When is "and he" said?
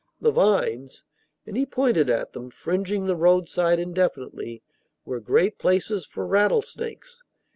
1.45-1.63